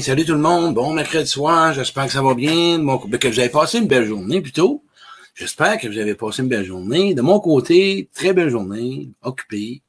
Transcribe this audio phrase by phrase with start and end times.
[0.00, 0.74] Hey, salut tout le monde.
[0.74, 1.74] Bon mercredi soir.
[1.74, 2.78] J'espère que ça va bien.
[2.78, 4.82] Que vous avez passé une belle journée plutôt.
[5.34, 7.12] J'espère que vous avez passé une belle journée.
[7.12, 9.82] De mon côté, très belle journée, occupée,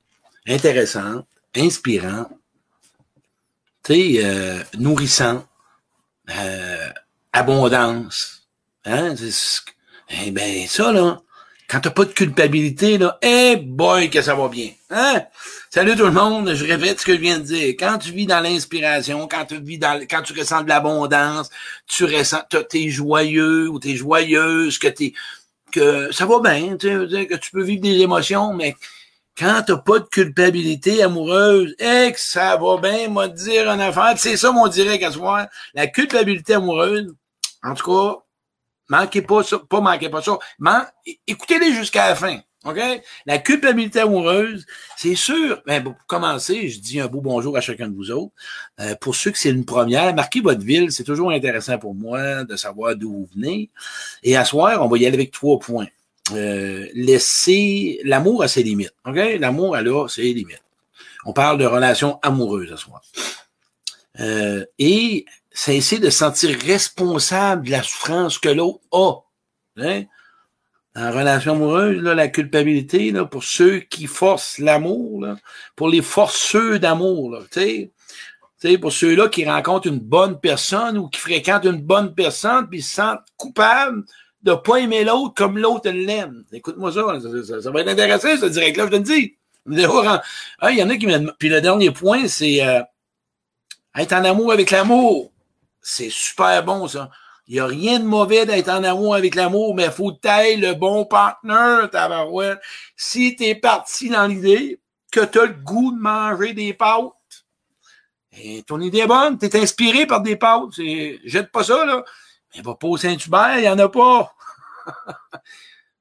[0.46, 2.28] intéressante, inspirante,
[3.86, 5.48] tu euh, nourrissante,
[6.30, 6.90] euh,
[7.32, 8.50] abondance.
[8.84, 9.16] Hein?
[10.26, 11.22] Eh ben ça, là,
[11.70, 14.72] quand t'as pas de culpabilité, là, eh boy, que ça va bien.
[14.90, 15.24] Hein?
[15.74, 17.76] Salut tout le monde, je répète ce que je viens de dire.
[17.80, 21.50] Quand tu vis dans l'inspiration, quand tu vis dans, quand tu ressens de l'abondance,
[21.88, 25.14] tu ressens, t'es joyeux ou t'es joyeuse, que t'es,
[25.72, 28.76] que ça va bien, tu sais, que tu peux vivre des émotions, mais
[29.38, 34.16] quand t'as pas de culpabilité amoureuse, eh, que ça va bien, moi, dire une affaire.
[34.18, 35.48] C'est ça, mon direct à soi.
[35.74, 37.16] La culpabilité amoureuse,
[37.64, 38.20] en tout cas,
[38.90, 40.38] Manquez pas ça, pas manquez pas ça.
[41.26, 42.42] écoutez-les jusqu'à la fin.
[42.64, 42.80] OK?
[43.26, 45.62] La culpabilité amoureuse, c'est sûr.
[45.66, 48.34] Ben, pour commencer, je dis un beau bonjour à chacun de vous autres.
[48.80, 50.92] Euh, pour ceux que c'est une première, marquez votre ville.
[50.92, 53.72] C'est toujours intéressant pour moi de savoir d'où vous venez.
[54.24, 55.88] Et à soir, on va y aller avec trois points.
[56.34, 58.94] Euh, laisser l'amour à ses limites.
[59.06, 59.18] OK?
[59.40, 60.64] L'amour, elle a ses limites.
[61.26, 63.02] On parle de relations amoureuses à soir.
[64.20, 69.16] Euh, et c'est essayer de se sentir responsable de la souffrance que l'autre a.
[69.78, 70.04] Hein?
[70.96, 75.26] En relation amoureuse, là, la culpabilité, là, pour ceux qui forcent l'amour,
[75.76, 77.90] pour les forceux d'amour, tu
[78.58, 78.78] sais.
[78.78, 82.96] pour ceux-là qui rencontrent une bonne personne ou qui fréquentent une bonne personne, puis se
[82.96, 84.04] sentent coupables
[84.44, 86.44] de pas aimer l'autre comme l'autre l'aime.
[86.52, 87.02] Écoute-moi ça,
[87.62, 89.38] ça, va être intéressant, ce direct-là, je te le dis.
[89.68, 91.32] Il y en a qui me...
[91.38, 92.82] Puis le dernier point, c'est euh,
[93.96, 95.32] être en amour avec l'amour.
[95.82, 97.10] C'est super bon, ça.
[97.52, 100.74] Il n'y a rien de mauvais d'être en amour avec l'amour, mais faut tailler le
[100.74, 102.62] bon partenaire, tabarouette.
[102.96, 104.80] Si tu es parti dans l'idée
[105.12, 107.12] que tu as le goût de manger des pâtes,
[108.32, 110.80] et eh, ton idée est bonne, tu es inspiré par des pâtes.
[111.26, 112.06] Jette pas ça, là.
[112.56, 114.34] Mais va pas au Saint-Hubert, il n'y en a pas.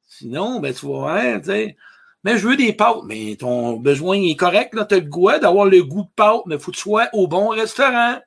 [0.08, 1.76] Sinon, ben, tu vas voir, tu sais.
[2.22, 3.02] Mais je veux des pâtes.
[3.06, 4.84] Mais ton besoin est correct, là.
[4.84, 7.26] Tu as le goût d'avoir le goût de pâtes, mais faut que tu sois au
[7.26, 8.20] bon restaurant.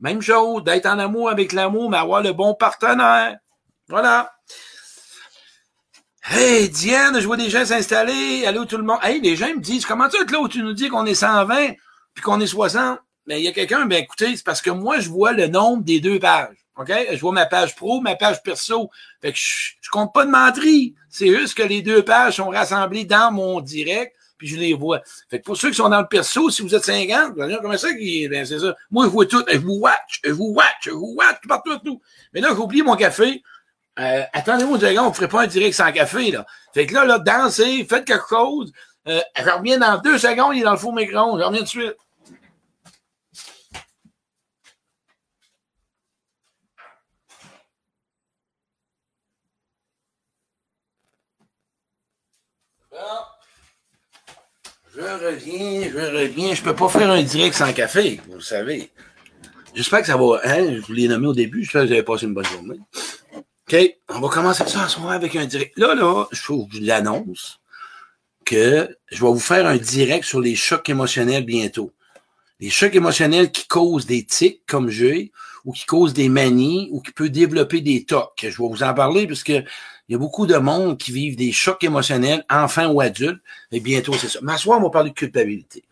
[0.00, 3.36] Même chose, d'être en amour avec l'amour, mais avoir le bon partenaire.
[3.88, 4.32] Voilà.
[6.30, 8.44] Hey, Diane, je vois des gens s'installer.
[8.46, 8.98] Allô, tout le monde.
[9.02, 11.14] Hey, les gens me disent, comment tu es là où tu nous dis qu'on est
[11.14, 11.72] 120
[12.14, 12.98] puis qu'on est 60?
[13.26, 15.82] Mais il y a quelqu'un, ben écoutez, c'est parce que moi, je vois le nombre
[15.82, 16.56] des deux pages.
[16.76, 16.92] OK?
[17.12, 18.90] Je vois ma page pro, ma page perso.
[19.20, 20.94] Fait que je, je compte pas de menterie.
[21.08, 25.02] C'est juste que les deux pages sont rassemblées dans mon direct puis je les vois.
[25.28, 27.76] Fait que pour ceux qui sont dans le perso, si vous êtes 50, vous comment
[27.76, 28.74] ça qui ben, c'est ça.
[28.90, 32.00] Moi, je vois tout, je vous watch, je vous watch, je vous watch, partout, tout.
[32.32, 33.42] Mais là, j'ai oublié mon café.
[33.98, 36.46] Euh, attendez-moi une seconde, on ne ferait pas un direct sans café, là.
[36.72, 38.72] Fait que là, là, dansez, faites quelque chose.
[39.08, 41.66] Euh, je reviens dans deux secondes, il est dans le four micro je reviens de
[41.66, 41.96] suite.
[54.98, 56.54] Je reviens, je reviens.
[56.54, 58.90] Je peux pas faire un direct sans café, vous savez.
[59.72, 60.40] J'espère que ça va.
[60.42, 61.62] Hein, je vous l'ai nommé au début.
[61.62, 62.80] J'espère que vous avez passé une bonne journée.
[63.36, 63.76] OK.
[64.08, 65.78] On va commencer ça ce soir avec un direct.
[65.78, 67.60] Là, là, je je l'annonce
[68.44, 71.92] que je vais vous faire un direct sur les chocs émotionnels bientôt.
[72.58, 75.30] Les chocs émotionnels qui causent des tics comme j'ai,
[75.64, 78.32] ou qui causent des manies, ou qui peuvent développer des tocs.
[78.42, 79.62] Je vais vous en parler parce que
[80.08, 83.42] il y a beaucoup de monde qui vivent des chocs émotionnels, enfants ou adultes,
[83.72, 84.38] et bientôt c'est ça.
[84.42, 85.84] Mais à soir, on va parler de culpabilité.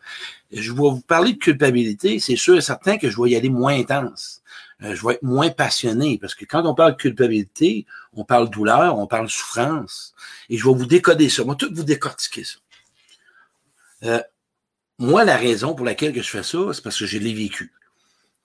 [0.53, 3.51] Je vais vous parler de culpabilité, c'est sûr et certain que je vais y aller
[3.51, 4.43] moins intense.
[4.83, 8.49] Euh, je vais être moins passionné, parce que quand on parle de culpabilité, on parle
[8.49, 10.15] douleur, on parle souffrance,
[10.49, 12.59] et je vais vous décoder ça, moi, tout vous décortiquer ça.
[14.05, 14.23] Euh,
[14.99, 17.73] moi, la raison pour laquelle que je fais ça, c'est parce que je l'ai vécu.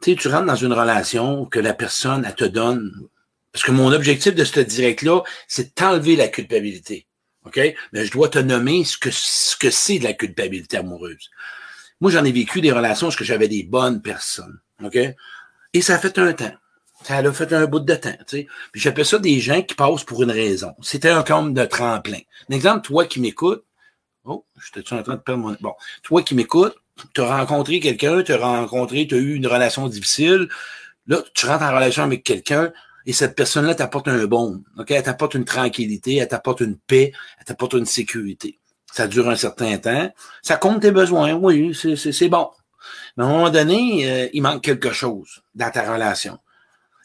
[0.01, 3.07] Tu sais, tu rentres dans une relation que la personne, elle te donne
[3.51, 7.07] parce que mon objectif de ce direct-là, c'est de t'enlever la culpabilité.
[7.45, 7.59] OK?
[7.91, 11.29] Mais je dois te nommer ce que, ce que c'est de la culpabilité amoureuse.
[11.99, 14.59] Moi, j'en ai vécu des relations parce que j'avais des bonnes personnes.
[14.83, 14.97] OK?
[15.73, 16.53] Et ça a fait un temps.
[17.03, 18.15] Ça a fait un bout de temps.
[18.27, 20.73] Puis j'appelle ça des gens qui passent pour une raison.
[20.81, 22.19] C'était un comme de tremplin.
[22.49, 23.63] Un exemple, toi qui m'écoutes.
[24.23, 25.57] Oh, j'étais en train de perdre mon.
[25.61, 25.73] Bon.
[26.03, 26.75] Toi qui m'écoutes,
[27.15, 30.47] tu as rencontré quelqu'un, tu as rencontré, tu as eu une relation difficile.
[31.07, 32.71] Là, tu rentres en relation avec quelqu'un
[33.05, 34.91] et cette personne-là t'apporte un bon, ok?
[34.91, 38.59] Elle t'apporte une tranquillité, elle t'apporte une paix, elle t'apporte une sécurité.
[38.93, 40.11] Ça dure un certain temps.
[40.41, 42.49] Ça compte tes besoins, oui, c'est bon.
[43.17, 46.37] Mais à un moment donné, euh, il manque quelque chose dans ta relation.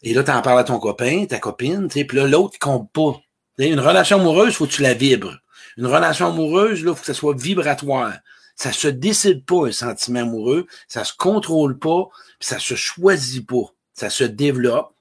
[0.02, 3.20] Et là, tu en parles à ton copain, ta copine, puis là, l'autre, compte pas.
[3.58, 5.38] une relation amoureuse, faut que tu la vibres.
[5.76, 8.14] Une relation amoureuse, là, faut que ça soit vibratoire.
[8.54, 12.08] Ça se décide pas un sentiment amoureux, ça se contrôle pas,
[12.38, 13.74] puis ça se choisit pas.
[13.92, 14.95] Ça se développe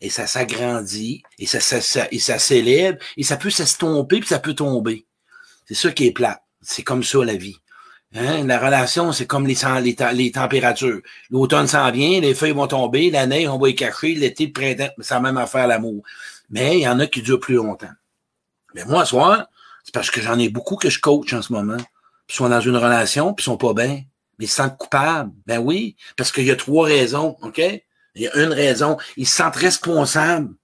[0.00, 4.38] et ça s'agrandit et ça, ça, et ça s'élève et ça peut s'estomper puis ça
[4.38, 5.06] peut tomber.
[5.66, 6.42] C'est ça qui est plat.
[6.60, 7.56] C'est comme ça la vie.
[8.14, 8.44] Hein?
[8.46, 11.00] La relation, c'est comme les, les, les températures.
[11.30, 14.52] L'automne s'en vient, les feuilles vont tomber, la neige, on va y cacher, l'été, le
[14.52, 16.02] printemps, c'est la même affaire l'amour.
[16.50, 17.90] Mais il y en a qui durent plus longtemps.
[18.74, 19.46] Mais moi, ce soir,
[19.82, 21.76] c'est parce que j'en ai beaucoup que je coach en ce moment.
[22.26, 24.02] Puis sont dans une relation, puis sont pas bien.
[24.38, 25.32] Mais ils se sentent coupables.
[25.46, 27.60] Ben oui, parce qu'il y a trois raisons, OK?
[28.14, 28.96] Il y a une raison.
[29.16, 30.54] Ils se sentent responsables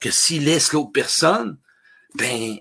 [0.00, 1.58] que s'ils laissent l'autre personne,
[2.14, 2.58] ben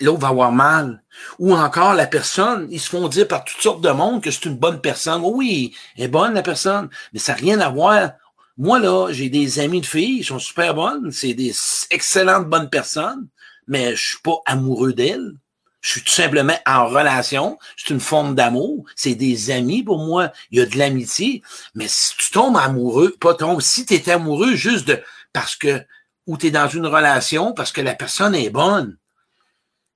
[0.00, 1.02] l'autre va avoir mal.
[1.38, 4.46] Ou encore, la personne, ils se font dire par toutes sortes de monde que c'est
[4.46, 5.22] une bonne personne.
[5.24, 8.12] oui, elle est bonne, la personne, mais ça n'a rien à voir.
[8.56, 11.54] Moi, là, j'ai des amis de filles, ils sont super bonnes, c'est des
[11.90, 13.28] excellentes bonnes personnes,
[13.66, 15.32] mais je suis pas amoureux d'elles.
[15.80, 17.58] Je suis tout simplement en relation.
[17.76, 18.84] C'est une forme d'amour.
[18.96, 20.32] C'est des amis pour moi.
[20.50, 21.42] Il y a de l'amitié.
[21.74, 25.82] Mais si tu tombes amoureux, pas tombe, si tu es amoureux juste de parce que
[26.26, 28.96] ou tu es dans une relation parce que la personne est bonne,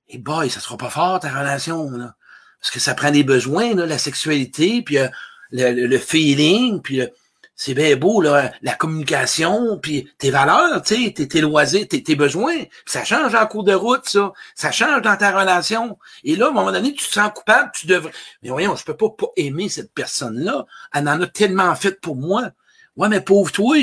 [0.07, 2.15] et boy, ça sera pas fort ta relation, là.
[2.59, 5.07] Parce que ça prend des besoins, là, la sexualité, puis euh,
[5.51, 7.07] le, le, feeling, puis euh,
[7.55, 12.55] c'est bien beau, la communication, puis tes valeurs, tes, tes, loisirs, tes, tes besoins.
[12.85, 14.33] ça change en cours de route, ça.
[14.55, 15.97] Ça change dans ta relation.
[16.23, 18.11] Et là, à un moment donné, tu te sens coupable, tu devrais.
[18.43, 20.65] Mais voyons, je peux pas, pas aimer cette personne-là.
[20.93, 22.51] Elle en a tellement fait pour moi.
[22.97, 23.77] Ouais, mais pauvre toi,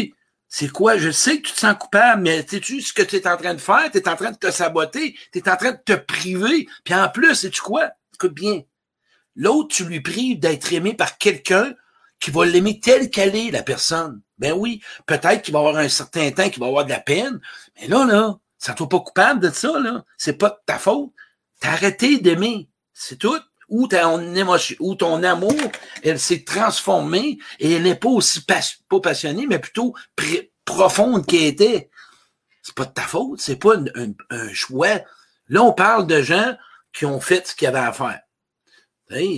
[0.48, 0.98] c'est quoi?
[0.98, 3.54] Je sais que tu te sens coupable, mais sais-tu ce que tu es en train
[3.54, 3.90] de faire?
[3.90, 6.68] Tu es en train de te saboter, tu es en train de te priver.
[6.84, 7.88] Puis en plus, sais-tu quoi?
[8.14, 8.60] Écoute bien.
[9.34, 11.74] L'autre, tu lui prives d'être aimé par quelqu'un
[12.22, 14.22] qui va l'aimer tel qu'elle est, la personne.
[14.38, 17.40] Ben oui, peut-être qu'il va avoir un certain temps qu'il va avoir de la peine,
[17.80, 20.04] mais là, là, ça ne toi pas coupable de ça, là.
[20.16, 21.10] C'est pas de ta faute.
[21.58, 22.68] T'as arrêté d'aimer.
[22.94, 25.56] C'est tout où ton émotion, où ton amour,
[26.04, 29.94] elle s'est transformée et elle n'est pas aussi pas passionnée, mais plutôt
[30.64, 31.90] profonde qu'elle était.
[32.62, 33.74] C'est pas de ta faute, c'est pas
[34.30, 35.00] un, choix.
[35.48, 36.54] Là, on parle de gens
[36.92, 38.20] qui ont fait ce qu'ils avaient à faire.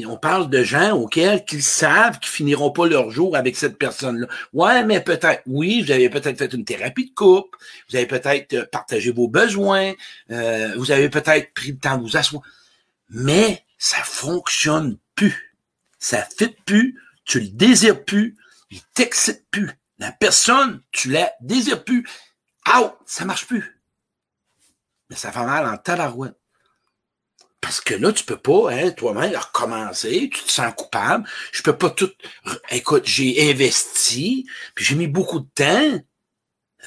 [0.07, 4.27] On parle de gens auxquels qu'ils savent qu'ils finiront pas leur jour avec cette personne-là.
[4.53, 8.55] Ouais, mais peut-être, oui, vous avez peut-être fait une thérapie de couple, vous avez peut-être
[8.55, 9.93] euh, partagé vos besoins,
[10.31, 12.43] euh, vous avez peut-être pris le temps de vous asseoir,
[13.11, 15.57] mais ça fonctionne plus.
[15.99, 18.37] Ça fit plus, tu le désires plus,
[18.71, 19.71] il t'excite plus.
[19.99, 22.07] La personne, tu la désires plus.
[22.67, 23.81] Ah, ça marche plus.
[25.09, 26.37] Mais ça fait mal en tabarouette.
[27.65, 31.27] Parce que là, tu peux pas, hein, toi-même, recommencer, tu te sens coupable.
[31.51, 32.11] Je peux pas tout.
[32.71, 35.99] Écoute, j'ai investi, puis j'ai mis beaucoup de temps.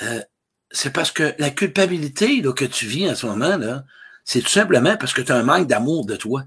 [0.03, 0.21] Euh,
[0.69, 3.85] c'est parce que la culpabilité là, que tu vis en ce moment, là,
[4.23, 6.43] c'est tout simplement parce que tu as un manque d'amour de toi.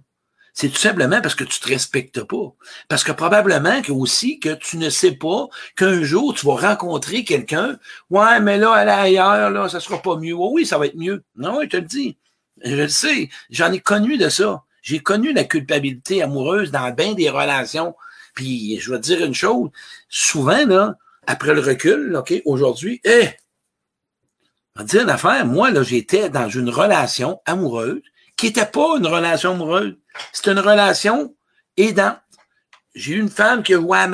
[0.55, 2.55] C'est tout simplement parce que tu te respectes pas.
[2.89, 7.81] Parce que probablement aussi que tu ne sais pas qu'un jour tu vas rencontrer quelqu'un.
[8.11, 10.37] Ouais, mais là, aller ailleurs, là, ça sera pas mieux.
[10.37, 11.25] Oh oui, ça va être mieux.
[11.35, 12.17] Non, je te le dis.
[12.65, 13.31] Je le sais.
[13.51, 14.65] J'en ai connu de ça.
[14.83, 17.95] J'ai connu la culpabilité amoureuse dans bien des relations.
[18.35, 19.71] Puis, je vais te dire une chose.
[20.09, 23.29] Souvent, là, après le recul, OK, aujourd'hui, eh,
[24.75, 25.45] je vais te dire une affaire.
[25.47, 28.03] Moi, là, j'étais dans une relation amoureuse
[28.37, 29.97] qui n'était pas une relation amoureuse.
[30.33, 31.35] C'est une relation
[31.77, 32.19] aidante.
[32.95, 34.09] J'ai eu une femme qui a joué à.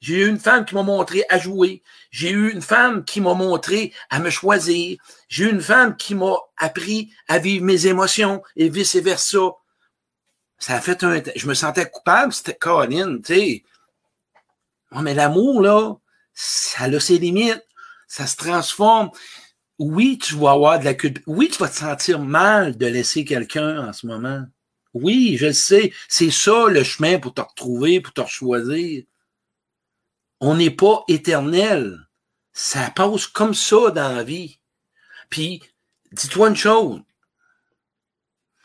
[0.00, 1.82] J'ai eu une femme qui m'a montré à jouer.
[2.10, 4.98] J'ai eu une femme qui m'a montré à me choisir.
[5.28, 9.38] J'ai eu une femme qui m'a appris à vivre mes émotions et vice versa.
[10.58, 13.64] Ça a fait un, je me sentais coupable, c'était Caroline, tu sais.
[14.92, 15.94] mais l'amour, là,
[16.34, 17.64] ça a ses limites.
[18.08, 19.10] Ça se transforme
[19.80, 21.24] oui, tu vas avoir de la culpabilité.
[21.26, 24.44] Oui, tu vas te sentir mal de laisser quelqu'un en ce moment.
[24.92, 25.92] Oui, je le sais.
[26.06, 29.04] C'est ça le chemin pour te retrouver, pour te choisir.
[30.40, 31.98] On n'est pas éternel.
[32.52, 34.58] Ça passe comme ça dans la vie.
[35.28, 35.62] Puis,
[36.12, 37.00] dis-toi une chose.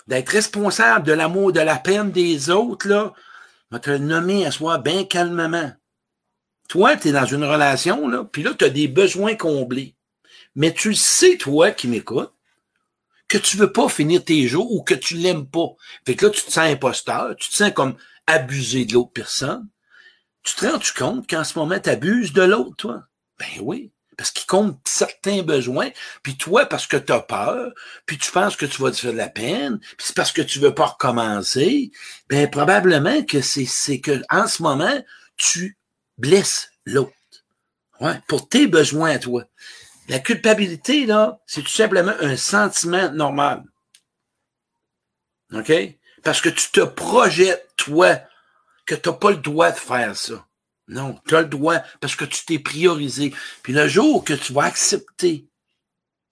[0.08, 3.13] D'être responsable de l'amour, de la peine des autres, là,
[3.72, 5.72] va te nommer à soi bien calmement.
[6.70, 9.96] Toi, tu es dans une relation, là, puis là, tu as des besoins comblés.
[10.55, 12.34] Mais tu sais, toi qui m'écoutes,
[13.27, 15.75] que tu veux pas finir tes jours ou que tu l'aimes pas.
[16.05, 17.96] Fait que là, tu te sens imposteur, tu te sens comme
[18.27, 19.67] abusé de l'autre personne.
[20.46, 23.04] Tu te rends -tu compte qu'en ce moment, tu abuses de l'autre, toi?
[23.40, 23.92] Ben oui.
[24.16, 25.90] Parce qu'il compte certains besoins,
[26.24, 27.74] puis toi, parce que tu as peur,
[28.06, 30.42] puis tu penses que tu vas te faire de la peine, puis c'est parce que
[30.42, 31.92] tu veux pas recommencer,
[32.30, 35.04] ben probablement que c'est, c'est que en ce moment,
[35.36, 35.78] tu
[36.18, 37.12] blesses l'autre.
[38.00, 39.44] Ouais, pour tes besoins à toi.
[40.08, 43.64] La culpabilité, là, c'est tout simplement un sentiment normal.
[45.54, 45.72] OK?
[46.24, 48.20] Parce que tu te projettes, toi,
[48.86, 50.46] que tu n'as pas le droit de faire ça.
[50.88, 53.34] Non, tu as le droit parce que tu t'es priorisé.
[53.63, 55.48] Puis le jour que tu vas accepter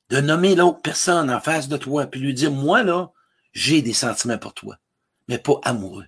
[0.10, 3.12] de nommer l'autre personne en face de toi, puis lui dire, moi, là,
[3.53, 4.77] j'ai des sentiments pour toi,
[5.27, 6.05] mais pas amoureux.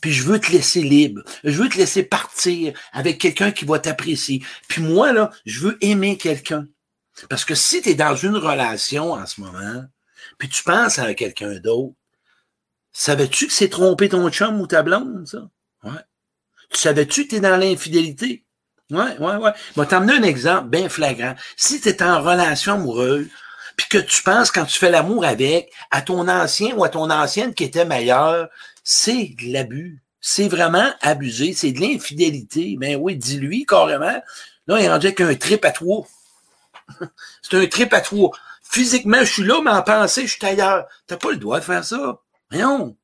[0.00, 1.22] Puis je veux te laisser libre.
[1.44, 4.42] Je veux te laisser partir avec quelqu'un qui va t'apprécier.
[4.68, 6.66] Puis moi, là, je veux aimer quelqu'un.
[7.30, 9.84] Parce que si tu es dans une relation en ce moment,
[10.38, 11.94] puis tu penses à quelqu'un d'autre,
[12.92, 15.48] savais-tu que c'est tromper ton chum ou ta blonde, ça?
[16.70, 18.44] Tu savais-tu que tu es dans l'infidélité?
[18.90, 19.52] Ouais, ouais, ouais.
[19.74, 21.34] Je vais t'emmener un exemple bien flagrant.
[21.56, 23.28] Si tu es en relation amoureuse,
[23.76, 27.10] puis que tu penses quand tu fais l'amour avec, à ton ancien ou à ton
[27.10, 28.48] ancienne qui était meilleur,
[28.84, 30.02] c'est de l'abus.
[30.20, 31.52] C'est vraiment abusé.
[31.52, 32.76] C'est de l'infidélité.
[32.78, 34.22] Ben oui, dis-lui carrément.
[34.66, 36.06] Là, il est rendu avec un trip à trois.
[37.42, 38.30] c'est un trip à trois.
[38.62, 40.86] Physiquement, je suis là, mais en pensée, je suis ailleurs.
[41.06, 42.20] T'as pas le droit de faire ça.
[42.50, 42.96] Non.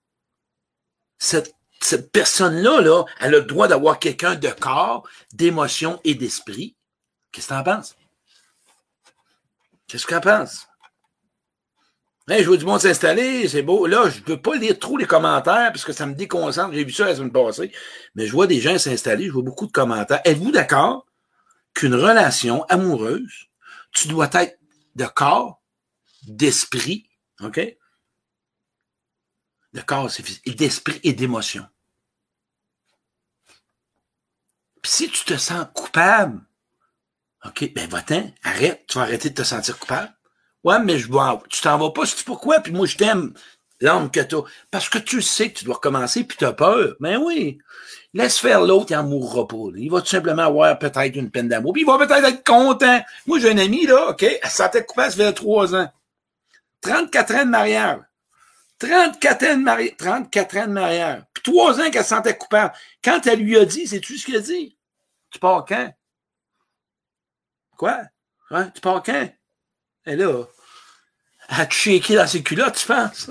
[1.19, 6.77] Cette, cette personne-là, là, elle a le droit d'avoir quelqu'un de corps, d'émotion et d'esprit.
[7.31, 7.97] Qu'est-ce que t'en penses?
[9.89, 10.69] Qu'est-ce que t'en penses?
[12.29, 13.87] Hey, je vois du monde s'installer, c'est beau.
[13.87, 16.73] Là, je ne peux pas lire trop les commentaires parce que ça me déconcentre.
[16.73, 17.73] J'ai vu ça la semaine passée.
[18.15, 20.21] Mais je vois des gens s'installer, je vois beaucoup de commentaires.
[20.25, 21.05] Êtes-vous d'accord
[21.75, 23.49] qu'une relation amoureuse,
[23.91, 24.59] tu dois être
[24.95, 25.61] de corps,
[26.23, 27.09] d'esprit,
[27.41, 27.61] OK?
[29.73, 30.11] De corps,
[30.47, 31.67] d'esprit et d'émotion.
[34.83, 36.41] Puis si tu te sens coupable,
[37.45, 40.13] OK, ben va-t'en, arrête, tu vas arrêter de te sentir coupable.
[40.65, 41.09] Ouais, mais je
[41.49, 42.61] tu t'en vas pas, c'est pourquoi?
[42.61, 43.35] Puis moi, je t'aime,
[43.81, 44.43] l'homme que t'as.
[44.71, 46.95] Parce que tu sais que tu dois recommencer, puis t'as peur.
[47.01, 47.59] Mais ben oui.
[48.15, 49.57] Laisse faire l'autre, il en mourra pas.
[49.77, 51.73] Il va tout simplement avoir peut-être une peine d'amour.
[51.73, 53.01] Puis il va peut-être être content.
[53.27, 55.91] Moi, j'ai un ami, là, OK, elle se sentait coupable, ça fait trois ans.
[56.83, 58.01] 34 ans de mariage.
[58.83, 59.97] 34 ans de mariage.
[59.97, 61.23] 34 ans de mariage.
[61.33, 62.75] Puis trois ans qu'elle se sentait coupable.
[63.03, 64.77] Quand elle lui a dit, sais-tu ce qu'elle a dit?
[65.31, 65.95] Tu pars quand?
[67.77, 68.03] Quoi?
[68.51, 68.71] Hein?
[68.75, 69.33] Tu pars quand?
[70.07, 70.45] Et là,
[71.49, 73.31] à te shaker dans ses culottes, tu penses?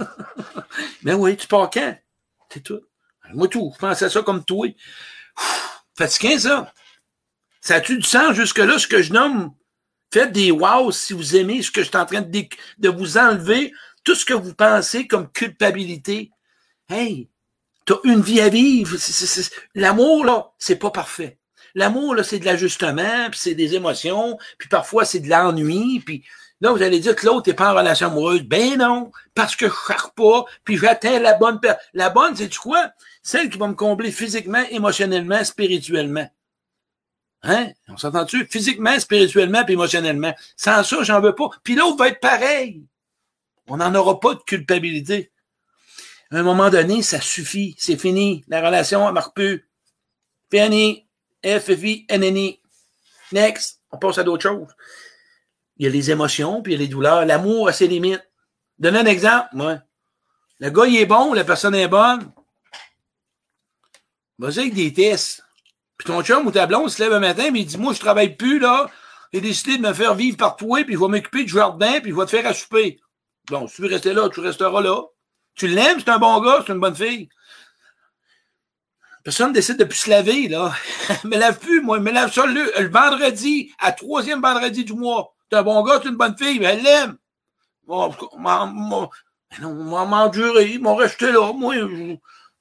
[1.03, 1.98] Mais oui, tu pars quand?
[2.50, 2.81] C'est tout.
[3.34, 3.72] Moi, tout.
[3.74, 4.67] Je pense à ça comme toi.
[5.98, 6.74] Fatigué, ça.
[7.60, 9.53] Ça a-tu du sens jusque-là, ce que je nomme?
[10.13, 12.43] Faites des wow si vous aimez ce que je suis en train de,
[12.77, 13.72] de vous enlever,
[14.03, 16.31] tout ce que vous pensez comme culpabilité.
[16.89, 17.29] Hey,
[17.86, 18.98] t'as une vie à vivre.
[19.75, 21.38] L'amour, là, c'est pas parfait.
[21.75, 26.24] L'amour, là, c'est de l'ajustement, puis c'est des émotions, puis parfois c'est de l'ennui, puis
[26.62, 28.43] Là, vous allez dire que l'autre n'est pas en relation amoureuse.
[28.43, 31.81] Ben non, parce que je cherche pas, puis j'atteins la bonne personne.
[31.93, 32.91] La bonne, c'est quoi?
[33.24, 36.29] Celle qui va me combler physiquement, émotionnellement, spirituellement.
[37.41, 37.72] Hein?
[37.88, 38.46] On s'entend-tu?
[38.46, 40.36] Physiquement, spirituellement, puis émotionnellement.
[40.55, 41.50] Sans ça, j'en veux pas.
[41.63, 42.86] Puis l'autre va être pareil.
[43.72, 45.32] On n'en aura pas de culpabilité.
[46.32, 47.75] À un moment donné, ça suffit.
[47.78, 48.44] C'est fini.
[48.48, 49.70] La relation, elle marque plus.
[50.51, 51.08] Fini.
[51.46, 52.62] F, F, I, N, N, I.
[53.32, 53.82] Next.
[53.92, 54.68] On passe à d'autres choses
[55.82, 57.25] il y a les émotions, puis il y a les douleurs.
[57.25, 58.24] L'amour a ses limites.
[58.78, 59.80] Donne un exemple, moi.
[60.60, 62.32] Le gars, il est bon, la personne est bonne.
[64.38, 65.44] Vas-y avec des tests.
[65.98, 68.00] Puis ton chum ou ta blonde se lève un matin, mais il dit Moi, je
[68.00, 68.92] travaille plus, là.
[69.34, 72.12] J'ai décidé de me faire vivre par toi, puis je vais m'occuper du jardin, puis
[72.12, 73.00] je vais te faire à souper.
[73.51, 75.01] Bon, si tu veux rester là, tu resteras là.
[75.55, 77.27] Tu l'aimes, c'est un bon gars, c'est une bonne fille.
[79.25, 80.72] Personne décide de plus se laver, là.
[81.25, 82.00] me lave plus, moi.
[82.00, 85.36] Me lave ça le, vendredi, à troisième vendredi du mois.
[85.50, 87.17] T'es un bon gars, t'es une bonne fille, elle l'aime.
[87.86, 89.20] Bon, non,
[89.60, 91.51] on m'endurer, ils m'ont resté là.
[91.51, 91.75] Moi,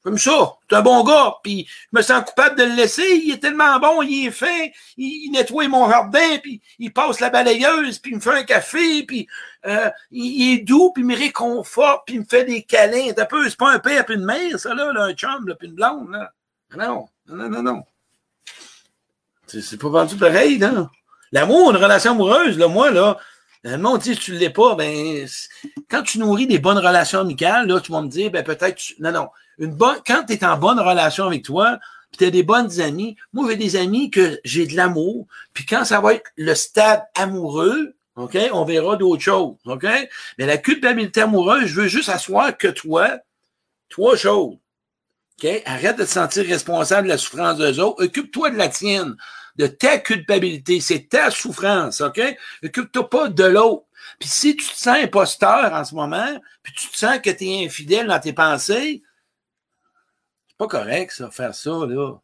[0.03, 0.55] comme ça.
[0.69, 1.35] T'es un bon gars.
[1.43, 3.21] Puis je me sens coupable de le laisser.
[3.25, 4.67] Il est tellement bon, il est fin.
[4.97, 9.03] Il, nettoie mon jardin, puis il passe la balayeuse, puis il me fait un café,
[9.05, 9.27] puis
[9.67, 13.13] euh, il, est doux, puis il me réconforte, puis il me fait des câlins.
[13.17, 15.69] un peu, c'est pas un père puis une mère, ça, là, un chum, là, puis
[15.69, 16.33] une blonde, là.
[16.77, 17.83] Non, non, non, non.
[19.47, 20.89] C'est pas vendu pareil, non?
[21.33, 23.19] L'amour, une relation amoureuse, là, moi, là,
[23.63, 25.27] le monde dit tu ne l'es pas, ben,
[25.89, 29.13] quand tu nourris des bonnes relations amicales, là, tu vas me dire, ben, peut-être, non,
[29.13, 29.29] non.
[29.59, 31.79] Une bonne, quand tu es en bonne relation avec toi,
[32.11, 35.67] puis tu as des bonnes amies, moi, j'ai des amis que j'ai de l'amour, puis
[35.67, 39.87] quand ça va être le stade amoureux, OK, on verra d'autres choses, OK?
[40.39, 43.19] Mais la culpabilité amoureuse, je veux juste asseoir que toi,
[43.89, 44.57] trois choses.
[45.43, 45.63] OK?
[45.65, 48.05] Arrête de te sentir responsable de la souffrance des autres.
[48.05, 49.17] Occupe-toi de la tienne
[49.61, 52.21] de ta culpabilité, c'est ta souffrance, OK?
[52.65, 53.85] Occupe-toi pas de l'autre.
[54.19, 57.45] Puis si tu te sens imposteur en ce moment, puis tu te sens que tu
[57.45, 59.03] es infidèle dans tes pensées,
[60.49, 62.15] c'est pas correct, ça, faire ça, là.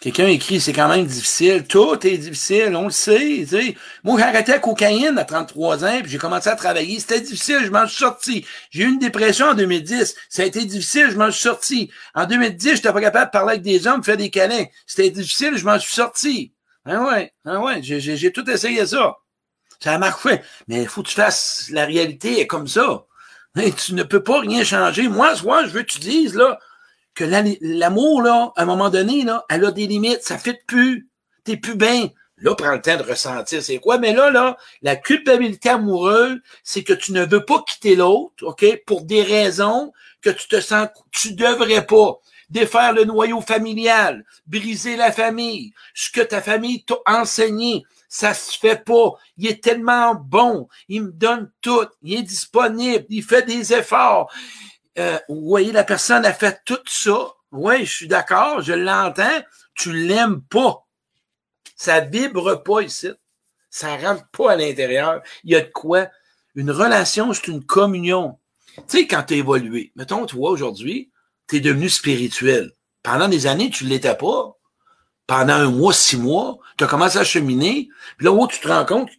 [0.00, 1.64] Quelqu'un écrit, c'est quand même difficile.
[1.66, 3.46] Tout est difficile, on le sait.
[3.46, 3.76] sais.
[4.02, 6.98] Moi, j'ai arrêté la cocaïne à 33 ans, puis j'ai commencé à travailler.
[6.98, 8.46] C'était difficile, je m'en suis sorti.
[8.70, 10.16] J'ai eu une dépression en 2010.
[10.28, 11.90] Ça a été difficile, je m'en suis sorti.
[12.14, 14.64] En 2010, j'étais pas capable de parler avec des hommes, faire des câlins.
[14.86, 16.52] C'était difficile, je m'en suis sorti.
[16.84, 19.16] Ah ouais, ah ouais, j'ai tout essayé ça.
[19.80, 20.40] Ça a marché.
[20.66, 23.04] Mais il faut que tu fasses, la réalité est comme ça.
[23.76, 25.08] tu ne peux pas rien changer.
[25.08, 26.58] Moi, moi, je veux que tu dises, là,
[27.18, 27.24] que
[27.60, 31.08] l'amour, là, à un moment donné, là, elle a des limites, ça fait plus.
[31.42, 32.10] T'es plus bien.
[32.36, 33.98] Là, prends le temps de ressentir c'est quoi.
[33.98, 38.64] Mais là, là, la culpabilité amoureuse, c'est que tu ne veux pas quitter l'autre, OK,
[38.86, 42.20] pour des raisons que tu te sens, tu devrais pas.
[42.50, 48.56] Défaire le noyau familial, briser la famille, ce que ta famille t'a enseigné, ça se
[48.56, 49.14] fait pas.
[49.36, 54.32] Il est tellement bon, il me donne tout, il est disponible, il fait des efforts,
[54.98, 57.32] euh, vous voyez, la personne a fait tout ça.
[57.50, 59.42] Oui, je suis d'accord, je l'entends.
[59.74, 60.86] Tu l'aimes pas.
[61.76, 63.10] Ça vibre pas ici.
[63.70, 65.22] Ça rentre pas à l'intérieur.
[65.44, 66.08] Il y a de quoi?
[66.54, 68.38] Une relation, c'est une communion.
[68.76, 71.10] Tu sais, quand tu as évolué, mettons, toi, aujourd'hui,
[71.48, 72.72] tu es devenu spirituel.
[73.02, 74.56] Pendant des années, tu ne l'étais pas.
[75.26, 77.88] Pendant un mois, six mois, tu as commencé à cheminer.
[78.16, 79.10] Puis là, où tu te rends compte,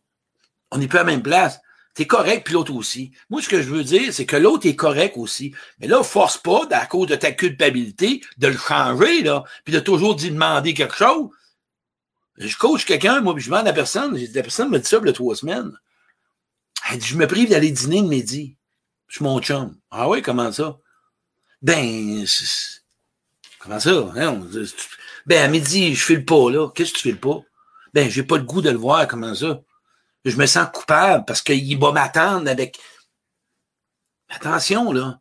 [0.71, 1.59] on n'est plus à la même place.
[1.99, 3.11] T'es correct, puis l'autre aussi.
[3.29, 5.53] Moi, ce que je veux dire, c'est que l'autre est correct aussi.
[5.81, 9.81] Mais là, force pas, à cause de ta culpabilité, de le changer, là, puis de
[9.81, 11.27] toujours d'y demander quelque chose.
[12.37, 15.01] Je coach quelqu'un, moi, puis je demande à la personne, la personne me dit ça
[15.05, 15.73] il trois semaines.
[16.89, 18.55] Elle dit, je me prive d'aller dîner le midi.
[19.09, 19.75] Je suis mon chum.
[19.91, 20.77] Ah oui, comment ça?
[21.61, 22.25] Ben,
[23.59, 24.13] comment ça?
[25.25, 26.69] Ben, à midi, je file pas, là.
[26.73, 27.41] Qu'est-ce que tu files pas?
[27.93, 29.59] Ben, j'ai pas le goût de le voir, comment ça?
[30.25, 32.79] Je me sens coupable parce qu'il va m'attendre avec.
[34.29, 35.19] Attention, là.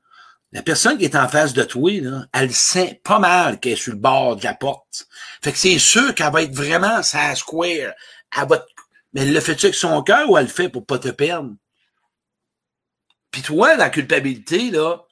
[0.52, 1.92] La personne qui est en face de toi,
[2.32, 5.06] elle sent pas mal qu'elle est sur le bord de la porte.
[5.42, 7.92] Fait que c'est sûr qu'elle va être vraiment sa square.
[8.37, 8.64] Elle va
[9.12, 11.54] Mais elle le fait-tu avec son cœur ou elle le fait pour pas te perdre?
[13.30, 15.04] Puis toi, la culpabilité, là,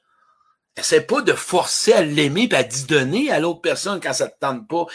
[0.75, 4.39] essaie pas de forcer à l'aimer et à donner à l'autre personne quand ça te
[4.41, 4.87] tente pas.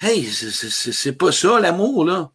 [0.00, 2.32] Hey, c'est pas ça, l'amour, là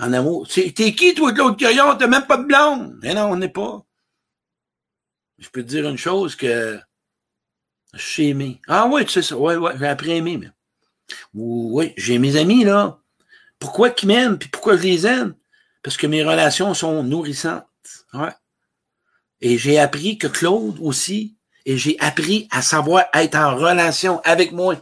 [0.00, 0.48] en amour.
[0.48, 1.96] T'es qui, toi, de l'autre crayon?
[1.96, 2.98] T'as même pas de blonde.
[3.02, 3.84] Mais non, on n'est pas.
[5.38, 6.80] Je peux te dire une chose que
[7.94, 8.60] je suis aimé.
[8.66, 9.36] Ah oui, tu sais ça.
[9.36, 10.50] Oui, oui, j'ai appris à aimer.
[11.34, 12.98] Oui, j'ai mes amis, là.
[13.58, 15.34] Pourquoi qu'ils m'aiment, puis pourquoi je les aime?
[15.82, 17.66] Parce que mes relations sont nourrissantes.
[18.14, 18.32] Ouais.
[19.40, 21.36] Et j'ai appris que Claude aussi,
[21.66, 24.76] et j'ai appris à savoir être en relation avec moi.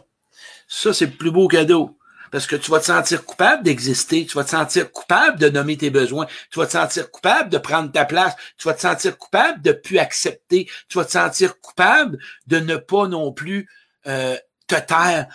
[0.67, 1.98] Ça, c'est le plus beau cadeau
[2.31, 5.77] parce que tu vas te sentir coupable d'exister, tu vas te sentir coupable de nommer
[5.77, 9.17] tes besoins, tu vas te sentir coupable de prendre ta place, tu vas te sentir
[9.17, 13.69] coupable de plus accepter, tu vas te sentir coupable de ne pas non plus
[14.07, 14.37] euh,
[14.67, 15.27] te taire.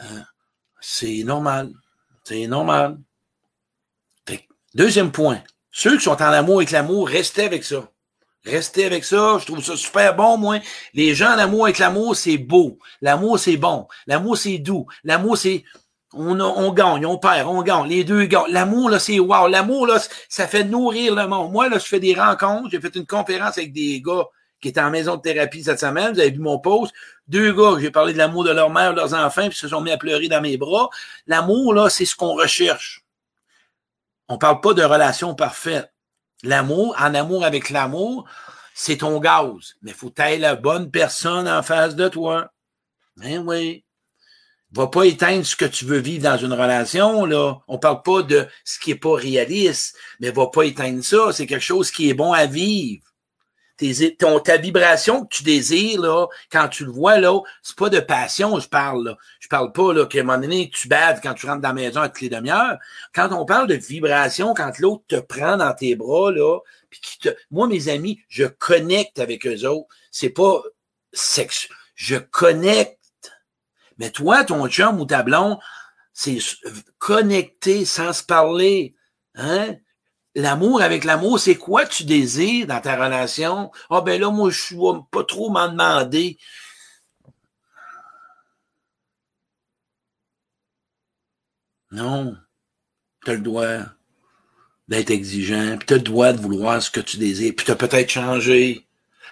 [0.00, 0.20] Euh,
[0.80, 1.72] c'est normal.
[2.24, 2.98] C'est normal.
[4.74, 5.42] deuxième point.
[5.70, 7.88] Ceux qui sont en amour avec l'amour, restez avec ça.
[8.44, 10.58] Restez avec ça, je trouve ça super bon, moi.
[10.94, 12.78] Les gens en amour avec l'amour, c'est beau.
[13.00, 13.86] L'amour, c'est bon.
[14.06, 14.86] L'amour, c'est doux.
[15.04, 15.64] L'amour, c'est
[16.14, 18.50] on, on gagne, on perd, on gagne, les deux gagnent.
[18.50, 19.48] L'amour, là, c'est wow.
[19.48, 21.52] L'amour, là, ça fait nourrir le monde.
[21.52, 22.70] Moi, là, je fais des rencontres.
[22.70, 24.24] J'ai fait une conférence avec des gars
[24.60, 26.12] qui étaient en maison de thérapie cette semaine.
[26.12, 26.92] Vous avez vu mon post.
[27.28, 29.80] Deux gars, j'ai parlé de l'amour de leur mère, de leurs enfants, puis se sont
[29.80, 30.90] mis à pleurer dans mes bras.
[31.26, 33.04] L'amour, là, c'est ce qu'on recherche.
[34.28, 35.92] On parle pas de relation parfaite.
[36.42, 38.28] L'amour, en amour avec l'amour,
[38.74, 39.76] c'est ton gaz.
[39.82, 42.50] Mais faut tailler la bonne personne en face de toi.
[43.16, 43.84] Ben oui
[44.72, 47.58] va pas éteindre ce que tu veux vivre dans une relation, là.
[47.68, 51.32] On parle pas de ce qui est pas réaliste, mais va pas éteindre ça.
[51.32, 53.04] C'est quelque chose qui est bon à vivre.
[53.76, 57.88] Tes, ton, ta vibration que tu désires, là, quand tu le vois, là, c'est pas
[57.88, 59.18] de passion, je parle, là.
[59.40, 61.74] Je parle pas, là, qu'à un moment donné, tu baves quand tu rentres dans la
[61.74, 62.78] maison à toutes les demi-heures.
[63.14, 66.58] Quand on parle de vibration, quand l'autre te prend dans tes bras, là,
[66.88, 69.88] puis qui te, moi, mes amis, je connecte avec eux autres.
[70.10, 70.62] C'est pas
[71.12, 71.68] sexe.
[71.94, 73.01] Je connecte
[74.02, 75.60] mais toi, ton chum ou ta blonde,
[76.12, 76.38] c'est
[76.98, 78.96] connecté sans se parler.
[79.36, 79.76] Hein?
[80.34, 83.70] L'amour avec l'amour, c'est quoi tu désires dans ta relation?
[83.90, 86.36] Ah ben là, moi, je ne pas trop m'en demander.
[91.92, 92.36] Non.
[93.24, 93.78] Tu as le droit
[94.88, 97.70] d'être exigeant, puis tu as le droit de vouloir ce que tu désires, puis tu
[97.70, 98.84] as peut-être changé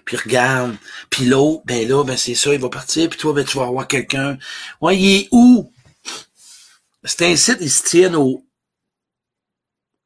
[0.05, 0.76] puis regarde,
[1.09, 3.66] puis l'autre, ben là, ben c'est ça, il va partir, puis toi, ben tu vas
[3.66, 4.38] avoir quelqu'un.
[4.81, 5.72] Ouais, il est où?
[7.05, 8.44] C'est un site, il se tient au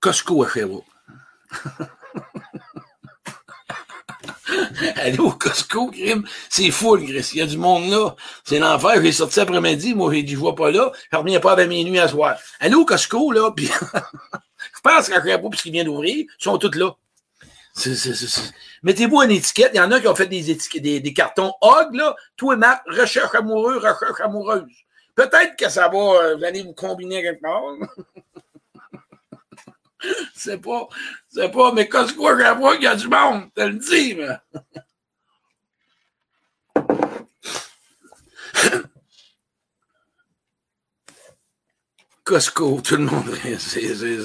[0.01, 0.85] Costco à Sherbrooke.
[4.97, 7.31] Aller au Costco, crime, c'est fou, Chris.
[7.33, 8.14] Il y a du monde là.
[8.44, 9.03] C'est l'enfer.
[9.03, 9.94] J'ai sorti après-midi.
[9.94, 10.92] Moi, j'ai dit, je vois pas là.
[11.11, 12.37] Je reviens pas avant minuit à soir.
[12.61, 13.66] Allez au Costco, là, puis
[14.77, 16.94] je pense qu'à pas parce qu'il vient d'ouvrir, ils sont tous là.
[18.82, 19.72] Mettez-vous une étiquette.
[19.74, 22.14] Il y en a qui ont fait des étiquettes, des, cartons HOG, là.
[22.37, 24.62] Tout est marque recherche amoureux, recherche amoureuse.
[25.14, 27.62] Peut-être que ça va, euh, vous combiner quelque part.
[30.34, 30.88] c'est pas,
[31.28, 32.37] c'est pas, mais quand je crois
[32.74, 34.37] qu'il y a du monde, te le dis, mais.
[42.24, 44.18] Costco, tout le monde, c'est, c'est,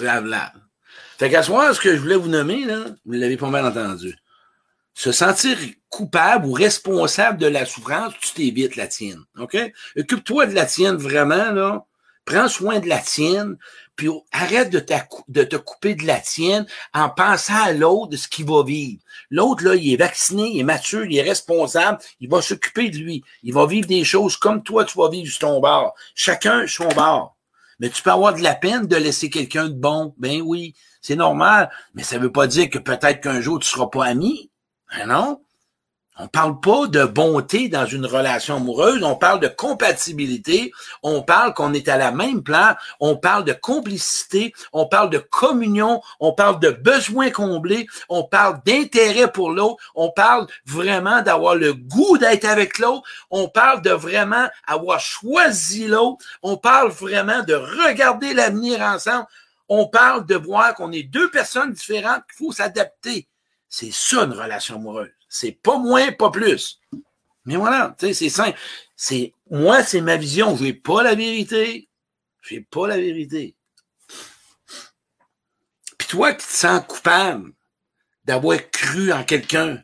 [1.19, 4.15] Fait qu'à ce ce que je voulais vous nommer, là, vous l'avez pas mal entendu.
[4.93, 5.58] Se sentir
[5.89, 9.25] coupable ou responsable de la souffrance, tu t'évites la tienne.
[9.38, 9.58] OK?
[9.97, 11.86] Occupe-toi de la tienne vraiment, là.
[12.23, 13.58] Prends soin de la tienne,
[13.97, 14.82] puis arrête de,
[15.27, 19.01] de te couper de la tienne en pensant à l'autre de ce qu'il va vivre.
[19.29, 22.97] L'autre, là, il est vacciné, il est mature, il est responsable, il va s'occuper de
[22.97, 23.23] lui.
[23.43, 25.95] Il va vivre des choses comme toi, tu vas vivre sur ton bord.
[26.15, 27.36] Chacun son bord.
[27.80, 30.13] Mais tu peux avoir de la peine de laisser quelqu'un de bon.
[30.18, 31.70] Ben oui, c'est normal.
[31.94, 34.52] Mais ça veut pas dire que peut-être qu'un jour tu seras pas ami.
[34.92, 35.42] Ben non?
[36.21, 41.53] On parle pas de bonté dans une relation amoureuse, on parle de compatibilité, on parle
[41.53, 46.34] qu'on est à la même plan, on parle de complicité, on parle de communion, on
[46.34, 52.17] parle de besoins comblés, on parle d'intérêt pour l'autre, on parle vraiment d'avoir le goût
[52.17, 58.34] d'être avec l'autre, on parle de vraiment avoir choisi l'autre, on parle vraiment de regarder
[58.34, 59.25] l'avenir ensemble,
[59.69, 63.29] on parle de voir qu'on est deux personnes différentes, qu'il faut s'adapter.
[63.69, 65.18] C'est ça une relation amoureuse.
[65.30, 66.80] C'est pas moins, pas plus.
[67.46, 68.58] Mais voilà, tu sais, c'est simple.
[68.96, 70.58] C'est, moi, c'est ma vision.
[70.58, 71.89] Je n'ai pas la vérité.
[72.42, 73.56] Je n'ai pas la vérité.
[75.98, 77.52] Puis toi qui te sens coupable
[78.26, 79.84] d'avoir cru en quelqu'un,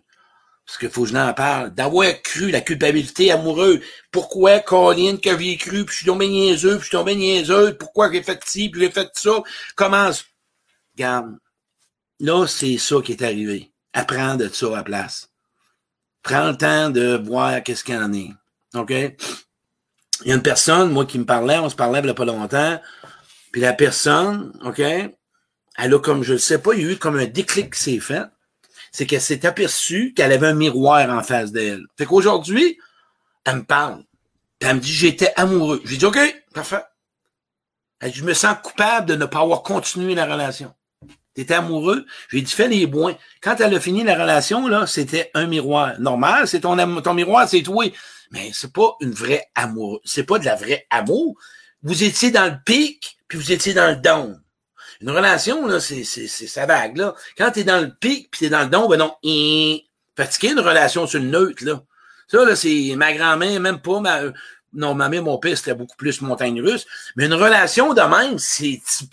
[0.65, 3.81] parce qu'il faut que je n'en parle, d'avoir cru la culpabilité amoureuse.
[4.11, 7.77] Pourquoi, Colin, que j'ai cru, puis je suis tombé niaiseux, puis je suis tombé niaiseux,
[7.77, 9.43] pourquoi j'ai fait ci, puis j'ai fait ça,
[9.75, 10.25] commence.
[10.95, 11.37] Regarde,
[12.19, 13.71] là, c'est ça qui est arrivé.
[13.93, 15.29] Apprends de ça à la place.
[16.25, 18.31] Prends le temps de voir qu'est-ce qu'il en est.
[18.73, 18.89] OK?
[18.89, 22.15] Il y a une personne, moi, qui me parlait, on se parlait il n'y a
[22.15, 22.81] pas longtemps,
[23.51, 25.13] puis la personne, OK, elle
[25.77, 27.99] a comme, je ne sais pas, il y a eu comme un déclic qui s'est
[27.99, 28.23] fait.
[28.91, 31.85] C'est qu'elle s'est aperçue qu'elle avait un miroir en face d'elle.
[31.95, 32.79] Fait qu'aujourd'hui,
[33.45, 34.03] elle me parle.
[34.61, 35.79] elle me dit, j'étais amoureux.
[35.85, 36.17] J'ai dit, OK,
[36.55, 36.83] parfait.
[37.99, 40.73] Elle dit, je me sens coupable de ne pas avoir continué la relation.
[41.35, 42.05] T'étais amoureux.
[42.29, 43.15] J'ai dit, fais les boins.
[43.41, 45.99] Quand elle a fini la relation, là, c'était un miroir.
[45.99, 47.85] Normal, c'est ton, ton miroir, c'est toi.
[48.31, 49.99] Mais c'est pas une vraie amour.
[50.05, 51.37] C'est pas de la vraie amour.
[51.83, 54.37] Vous étiez dans le pic, puis vous étiez dans le don.
[55.01, 57.13] Une relation, là, c'est, c'est, c'est sa vague, là.
[57.37, 59.13] Quand t'es dans le pic, puis t'es dans le don, ben non,
[60.15, 61.83] fatigué, une relation sur le neutre, là.
[62.27, 64.21] Ça, là, c'est ma grand-mère, même pas ma,
[64.73, 66.85] non, ma mère, mon père, c'était beaucoup plus montagne russe.
[67.15, 69.07] Mais une relation de même, c'est tu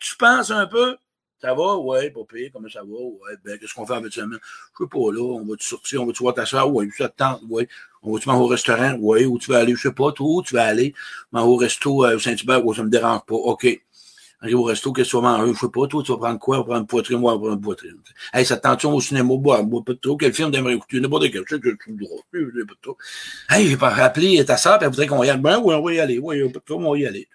[0.00, 0.96] tu penses un peu?
[1.40, 1.76] Ça va?
[1.76, 2.20] Ouais, pas.
[2.52, 2.88] Comment ça va?
[2.88, 4.22] Ouais, ben, qu'est-ce qu'on fait avec ça?
[4.22, 5.22] Je sais pas, là.
[5.22, 6.02] On va-tu sortir?
[6.02, 6.72] On va-tu voir ta soeur?
[6.72, 7.42] Ouais, ça te tente?
[7.48, 7.68] Ouais.
[8.02, 8.94] On va-tu manger au restaurant?
[8.94, 9.24] Ouais.
[9.24, 9.74] Où tu vas aller?
[9.76, 10.10] Je sais pas.
[10.12, 10.94] Toi, où tu vas aller?
[11.30, 12.64] Manger au resto euh, au Saint-Hubert?
[12.66, 13.34] Ouais, ça me dérange pas.
[13.34, 13.66] OK.
[14.40, 15.52] Arrive au resto, qu'est-ce que tu vas manger?
[15.52, 16.56] Je sais pas, toi, tu vas prendre quoi?
[16.56, 17.96] On va prendre une poitrine, moi, on va prendre une poitrine.
[18.32, 20.16] Hey, ça tension au cinéma, bois, bois pas de trop.
[20.16, 21.00] Quel film t'aimerais écouter?
[21.00, 22.96] N'importe quel, je sais que drôle, je pas de trop.
[23.50, 25.38] Hey, j'ai pas rappelé ta soeur, elle voudrait qu'on y aille.
[25.38, 26.20] Ben, oui, on va y aller.
[26.20, 27.26] Oui, pas de trop, on va y aller.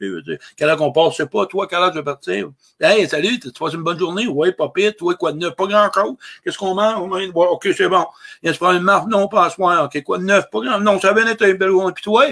[0.56, 1.14] Quelle heure qu'on passe?
[1.14, 2.52] Je sais pas, toi, quelle heure tu vas partir?
[2.80, 4.28] Hey, salut, tu passes une bonne journée?
[4.28, 5.56] Oui, pas pire, toi, quoi de neuf?
[5.58, 6.16] Pas grand chose.
[6.42, 7.12] Qu'est-ce qu'on mange?
[7.12, 8.06] Ouais, ok, c'est bon.
[8.42, 9.10] Il y a une marque?
[9.10, 9.84] Non, pas à soir.
[9.86, 10.46] Ok, quoi neuf?
[10.50, 11.92] Pas grand, non, ça va être un bel journée.
[11.94, 12.28] Puis toi,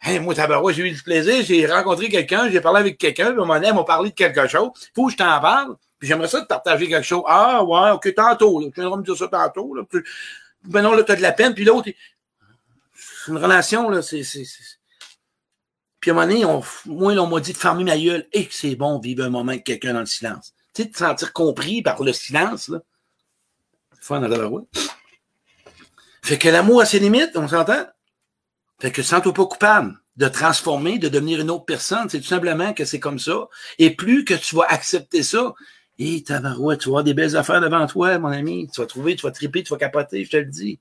[0.00, 3.30] Hey, moi, tabarouette, j'ai eu du plaisir, j'ai rencontré quelqu'un, j'ai parlé avec quelqu'un, à
[3.30, 4.70] un moment donné, m'a parlé de quelque chose.
[4.94, 7.24] Faut que je t'en parle, puis j'aimerais ça te partager quelque chose.
[7.26, 8.66] Ah, ouais, ok, tantôt, là.
[8.66, 9.82] Tu viendras me dire ça tantôt, là.
[10.64, 11.88] Ben non, là, t'as de la peine, puis l'autre,
[12.94, 14.44] c'est une relation, là, c'est, c'est,
[16.00, 18.46] Puis à un moment donné, on, moi, on m'a dit de fermer ma gueule, et
[18.46, 20.54] que c'est bon vivre un moment avec quelqu'un dans le silence.
[20.74, 22.78] Tu sais, de te sentir compris par le silence, là.
[24.00, 24.66] Fun, dans
[26.22, 27.84] Fait que l'amour a ses limites, on s'entend?
[28.80, 32.08] Fait que sens-toi pas coupable de transformer, de devenir une autre personne.
[32.08, 33.48] C'est tout simplement que c'est comme ça.
[33.78, 35.54] Et plus que tu vas accepter ça,
[36.00, 38.70] et tu vas avoir des belles affaires devant toi, mon ami.
[38.72, 40.78] Tu vas trouver, tu vas triper, tu vas capoter, je te le dis.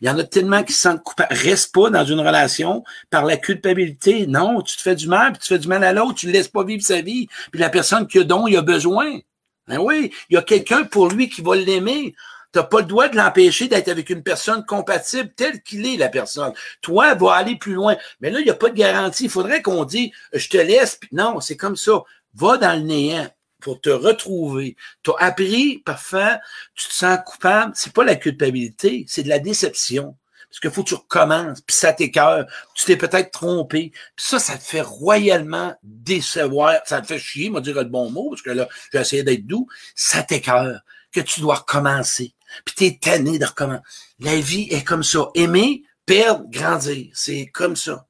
[0.00, 1.34] Il y en a tellement qui se sentent coupables.
[1.34, 4.26] Reste pas dans une relation par la culpabilité.
[4.26, 6.32] Non, tu te fais du mal, puis tu fais du mal à l'autre, tu ne
[6.32, 7.28] laisses pas vivre sa vie.
[7.50, 9.20] Puis la personne qui a dont il a besoin.
[9.68, 12.14] Ben oui, il y a quelqu'un pour lui qui va l'aimer.
[12.52, 15.96] Tu n'as pas le droit de l'empêcher d'être avec une personne compatible telle qu'il est,
[15.96, 16.52] la personne.
[16.80, 17.96] Toi, va aller plus loin.
[18.20, 19.24] Mais là, il n'y a pas de garantie.
[19.24, 20.98] Il faudrait qu'on dise, je te laisse.
[21.12, 22.02] Non, c'est comme ça.
[22.34, 23.28] Va dans le néant.
[23.60, 24.76] pour te retrouver.
[25.02, 26.38] Tu as appris, parfois,
[26.74, 27.72] tu te sens coupable.
[27.74, 30.16] C'est pas la culpabilité, c'est de la déception.
[30.48, 33.90] Parce qu'il faut que tu recommences, puis ça t'écœure, tu t'es peut-être trompé.
[34.16, 36.76] Puis ça, ça te fait royalement décevoir.
[36.86, 39.46] Ça te fait chier, moi dire le bon mot, parce que là, j'ai essayé d'être
[39.46, 39.68] doux.
[39.94, 40.80] Ça t'écœure
[41.12, 42.34] que tu dois recommencer.
[42.64, 43.82] Puis t'es tanné de recommencer.
[44.20, 45.28] La vie est comme ça.
[45.34, 47.10] Aimer, perdre, grandir.
[47.14, 48.06] C'est comme ça.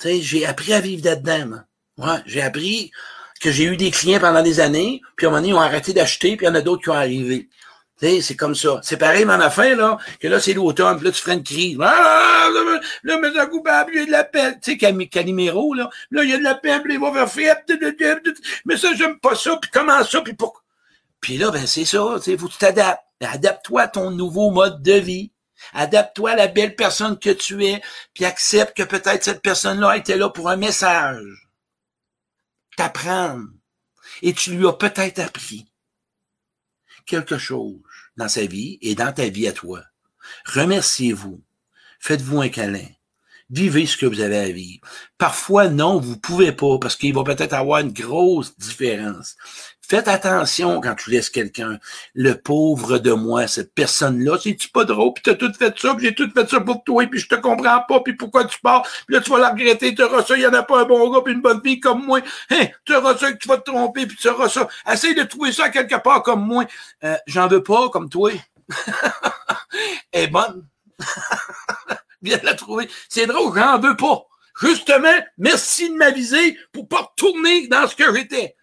[0.00, 1.60] Tu sais, j'ai appris à vivre là-dedans.
[1.98, 2.90] Ouais, j'ai appris
[3.40, 5.60] que j'ai eu des clients pendant des années, puis à un moment donné, ils ont
[5.60, 7.48] arrêté d'acheter, puis il y en a d'autres qui ont arrivé.
[7.98, 8.80] Tu sais, c'est comme ça.
[8.82, 11.42] C'est pareil, mais en fin, là, que là, c'est l'automne, puis là, tu ferais une
[11.42, 11.76] crise.
[11.82, 14.58] Ah, là, là, mais un coupable, il y a de la peine.
[14.62, 17.56] Tu sais, Calimero, là, là, il y a de la peine, puis il va faire
[18.64, 20.62] mais ça, j'aime pas ça, puis comment ça, puis pourquoi?
[21.20, 23.04] Puis là, ben, c'est ça, tu sais, faut que tu t'adaptes.
[23.20, 25.32] Adapte-toi à ton nouveau mode de vie.
[25.74, 27.82] Adapte-toi à la belle personne que tu es,
[28.14, 31.48] puis accepte que peut-être cette personne-là était là pour un message.
[32.76, 33.48] T'apprendre.
[34.22, 35.70] Et tu lui as peut-être appris
[37.06, 37.80] quelque chose
[38.16, 39.82] dans sa vie et dans ta vie à toi.
[40.46, 41.42] Remerciez-vous.
[41.98, 42.86] Faites-vous un câlin.
[43.50, 44.80] Vivez ce que vous avez à vivre.
[45.18, 49.36] Parfois, non, vous pouvez pas parce qu'il va peut-être avoir une grosse différence.
[49.90, 51.80] Faites attention quand tu laisses quelqu'un.
[52.14, 56.06] Le pauvre de moi, cette personne-là, c'est-tu pas drôle, puis t'as tout fait ça, puis
[56.06, 58.82] j'ai tout fait ça pour toi, puis je te comprends pas, puis pourquoi tu pars,
[58.82, 60.84] puis là tu vas la regretter, tu auras ça, il y en a pas un
[60.84, 62.20] bon gars, puis une bonne fille comme moi.
[62.50, 64.68] Hein, tu auras ça, que tu vas te tromper, puis tu auras ça.
[64.88, 66.66] Essaye de trouver ça quelque part comme moi.
[67.02, 68.30] Euh, J'en veux pas comme toi.
[70.12, 70.68] Elle est bonne.
[72.22, 72.88] Viens la trouver.
[73.08, 74.22] C'est drôle, j'en veux pas.
[74.60, 78.54] Justement, merci de m'aviser pour pas retourner dans ce que j'étais.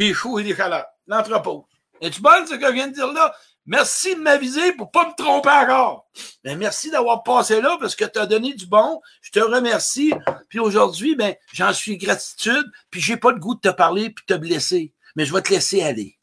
[0.00, 0.86] Puis chaud et des chaleurs.
[1.06, 1.68] L'entrepôt.
[2.00, 3.34] Es-tu bonne, ce que je viens de dire là?
[3.66, 6.08] Merci de m'aviser pour pas me tromper encore.
[6.42, 9.02] Ben, merci d'avoir passé là parce que tu as donné du bon.
[9.20, 10.14] Je te remercie.
[10.48, 12.64] Puis aujourd'hui, ben, j'en suis gratitude.
[12.90, 14.94] Puis j'ai pas le goût de te parler puis de te blesser.
[15.16, 16.18] Mais je vais te laisser aller.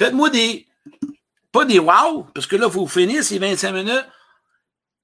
[0.00, 0.66] Faites-moi des,
[1.52, 4.08] pas des wow, parce que là, faut finir ces 25 minutes.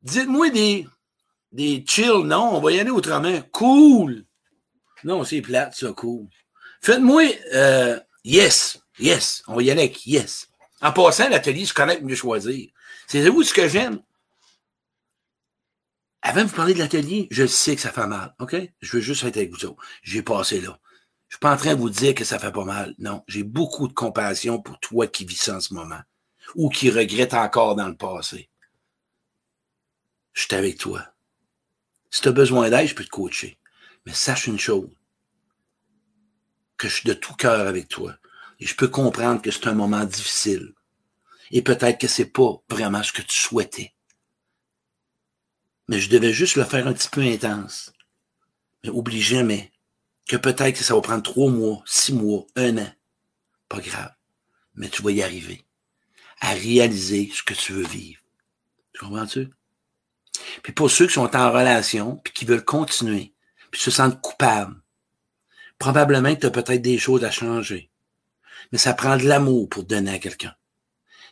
[0.03, 0.89] Dites-moi des,
[1.53, 2.25] des chill.
[2.25, 3.41] Non, on va y aller autrement.
[3.53, 4.25] Cool.
[5.05, 6.27] Non, c'est plate, ça, cool.
[6.85, 7.23] Faites-moi
[7.55, 9.43] euh, yes, yes.
[9.47, 10.51] On va y aller avec yes.
[10.83, 12.69] En passant, l'atelier, je connais mieux choisir.
[13.07, 14.03] C'est vous ce que j'aime?
[16.21, 18.55] Avant de vous parler de l'atelier, je sais que ça fait mal, OK?
[18.83, 20.79] Je veux juste être avec vous J'ai passé là.
[21.29, 22.95] Je suis pas en train de vous dire que ça fait pas mal.
[22.99, 26.03] Non, j'ai beaucoup de compassion pour toi qui vis ça en ce moment
[26.55, 28.51] ou qui regrette encore dans le passé.
[30.35, 31.03] Je suis avec toi.
[32.11, 33.59] Si tu as besoin d'aide, je peux te coacher.
[34.05, 34.91] Mais sache une chose
[36.89, 38.17] je suis de tout cœur avec toi.
[38.61, 40.75] Et je peux comprendre que c'est un moment difficile.
[41.51, 43.95] Et peut-être que c'est pas vraiment ce que tu souhaitais.
[45.89, 47.93] Mais je devais juste le faire un petit peu intense.
[48.83, 49.73] Mais oublie jamais
[50.27, 52.93] que peut-être que ça va prendre trois mois, six mois, un an.
[53.69, 54.13] Pas grave.
[54.75, 55.63] Mais tu vas y arriver.
[56.41, 58.21] À réaliser ce que tu veux vivre.
[58.93, 59.51] Tu comprends-tu?
[60.63, 63.35] Puis pour ceux qui sont en relation, puis qui veulent continuer,
[63.71, 64.81] puis se sentent coupables,
[65.85, 67.91] Probablement que tu as peut-être des choses à changer.
[68.73, 70.55] Mais ça prend de l'amour pour donner à quelqu'un.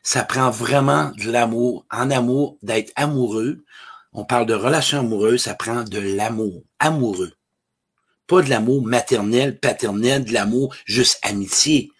[0.02, 1.86] Ça prend vraiment de l'amour.
[1.90, 3.64] En amour, d'être amoureux.
[4.12, 7.32] On parle de relation amoureuse, ça prend de l'amour amoureux.
[8.26, 11.90] Pas de l'amour maternel, paternel, de l'amour juste amitié.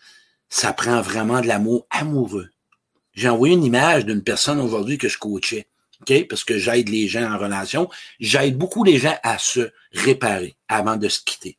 [0.51, 2.51] Ça prend vraiment de l'amour amoureux.
[3.15, 5.69] J'ai envoyé une image d'une personne aujourd'hui que je coachais.
[6.03, 6.29] OK?
[6.29, 7.89] Parce que j'aide les gens en relation.
[8.21, 11.57] J'aide beaucoup les gens à se réparer avant de se quitter.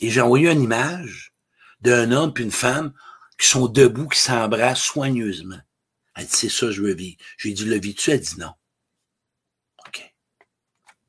[0.00, 1.32] Et j'ai envoyé une image
[1.80, 2.92] d'un homme puis une femme
[3.38, 5.60] qui sont debout, qui s'embrassent soigneusement.
[6.14, 7.18] Elle dit, c'est ça, je veux vivre.
[7.36, 8.10] J'ai dit, le vis-tu?
[8.10, 8.52] Elle dit non.
[9.86, 10.14] OK.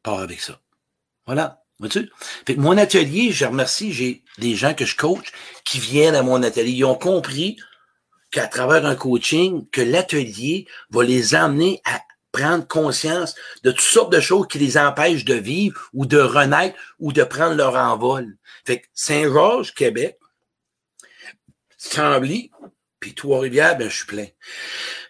[0.04, 0.60] Pars avec ça.
[1.26, 1.64] Voilà.
[1.80, 2.12] Vois-tu?
[2.46, 5.32] Fait que mon atelier, je remercie, j'ai des gens que je coach
[5.64, 6.72] qui viennent à mon atelier.
[6.72, 7.58] Ils ont compris
[8.32, 14.12] qu'à travers un coaching, que l'atelier va les amener à prendre conscience de toutes sortes
[14.12, 18.38] de choses qui les empêchent de vivre ou de renaître ou de prendre leur envol.
[18.66, 20.20] Fait que Saint-Georges, Québec,
[21.80, 22.52] Chambly,
[23.00, 24.28] puis Trois-Rivières, ben, je suis plein.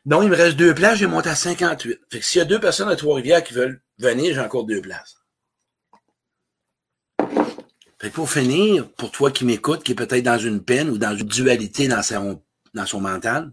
[0.05, 1.99] Non, il me reste deux places, j'ai monté à 58.
[2.09, 4.81] Fait que s'il y a deux personnes à Trois-Rivières qui veulent venir, j'ai encore deux
[4.81, 5.17] places.
[7.99, 10.97] Fait que pour finir, pour toi qui m'écoutes, qui est peut-être dans une peine ou
[10.97, 13.51] dans une dualité dans son, dans son mental,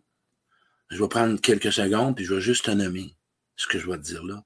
[0.90, 3.13] je vais prendre quelques secondes puis je vais juste te nommer
[3.56, 4.44] ce que je vais te dire là.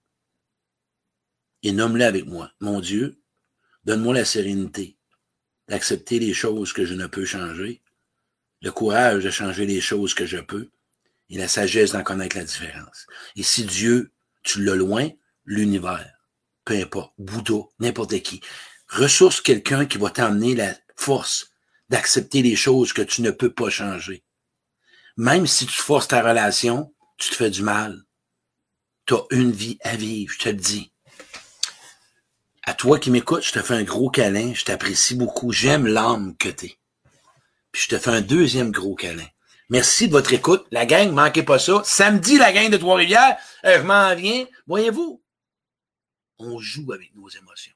[1.62, 2.52] Et nomme-le avec moi.
[2.60, 3.20] Mon Dieu,
[3.84, 4.96] donne-moi la sérénité
[5.68, 7.82] d'accepter les choses que je ne peux changer,
[8.62, 10.70] le courage de changer les choses que je peux,
[11.28, 13.06] et la sagesse d'en connaître la différence.
[13.36, 15.10] Et si Dieu, tu l'as loin,
[15.44, 16.10] l'univers,
[16.64, 18.40] peu importe, Bouddha, n'importe qui,
[18.88, 21.50] Ressource quelqu'un qui va t'emmener la force
[21.90, 24.24] d'accepter les choses que tu ne peux pas changer.
[25.16, 28.02] Même si tu forces ta relation, tu te fais du mal.
[29.08, 30.92] Tu as une vie à vivre, je te le dis.
[32.62, 36.36] À toi qui m'écoutes, je te fais un gros câlin, je t'apprécie beaucoup, j'aime l'âme
[36.36, 36.76] que t'es.
[37.72, 39.26] Puis je te fais un deuxième gros câlin.
[39.70, 40.66] Merci de votre écoute.
[40.70, 41.80] La gang, manquez pas ça.
[41.86, 44.44] Samedi, la gang de Trois-Rivières, euh, je m'en viens.
[44.66, 45.22] Voyez-vous,
[46.38, 47.72] on joue avec nos émotions.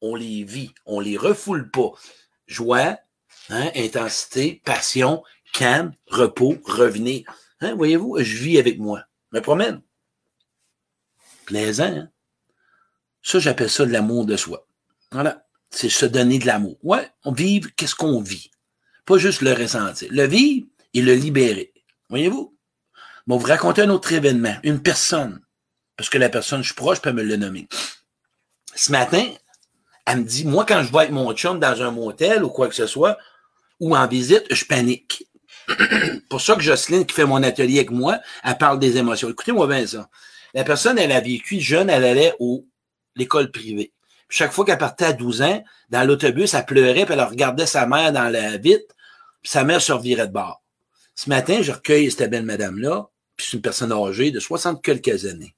[0.00, 1.92] On les vit, on les refoule pas.
[2.46, 2.98] Joie,
[3.50, 7.30] hein, intensité, passion, calme, repos, revenir.
[7.60, 9.02] Hein, voyez-vous, je vis avec moi.
[9.32, 9.82] Me promène.
[11.46, 12.08] Plaisant, hein?
[13.22, 14.66] Ça, j'appelle ça de l'amour de soi.
[15.10, 15.46] Voilà.
[15.70, 16.78] C'est se donner de l'amour.
[16.82, 18.50] Ouais, on vive, qu'est-ce qu'on vit?
[19.04, 20.08] Pas juste le ressentir.
[20.12, 21.72] Le vivre et le libérer.
[22.08, 22.56] Voyez-vous?
[23.26, 25.40] Bon, vous racontez un autre événement, une personne,
[25.96, 27.66] parce que la personne, je suis proche, peut me le nommer.
[28.76, 29.24] Ce matin,
[30.06, 32.68] elle me dit, moi, quand je vais avec mon chum dans un motel ou quoi
[32.68, 33.18] que ce soit,
[33.80, 35.26] ou en visite, je panique.
[36.30, 39.28] Pour ça que Jocelyne, qui fait mon atelier avec moi, elle parle des émotions.
[39.28, 40.08] Écoutez-moi bien ça.
[40.56, 42.66] La personne, elle a vécu jeune, elle allait au
[43.14, 43.92] l'école privée.
[44.30, 47.86] chaque fois qu'elle partait à 12 ans, dans l'autobus, elle pleurait, puis elle regardait sa
[47.86, 48.94] mère dans la vitre,
[49.42, 50.62] puis sa mère se revirait de bord.
[51.14, 55.26] Ce matin, je recueille cette belle madame-là, puis c'est une personne âgée de 60 quelques
[55.26, 55.54] années.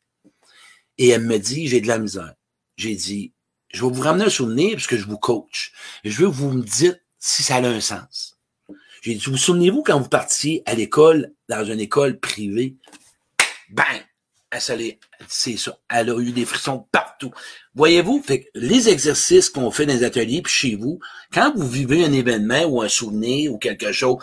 [0.99, 2.35] Et elle me dit, j'ai de la misère.
[2.77, 3.33] J'ai dit,
[3.73, 5.73] je vais vous ramener un souvenir parce que je vous coach.
[6.03, 8.37] Je veux que vous me dites si ça a un sens.
[9.03, 12.75] J'ai dit, vous, vous souvenez-vous quand vous partiez à l'école, dans une école privée?
[13.71, 14.08] Bang!
[14.61, 15.77] C'est ça.
[15.88, 17.31] Elle a eu des frissons partout.
[17.75, 18.23] Voyez-vous,
[18.55, 21.01] les exercices qu'on fait dans les ateliers puis chez vous,
[21.33, 24.18] quand vous vivez un événement ou un souvenir ou quelque chose,